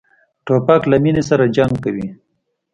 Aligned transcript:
توپک 0.45 0.81
له 0.91 0.97
مینې 1.03 1.23
سره 1.29 1.43
جنګ 1.55 1.73
کوي. 1.83 2.07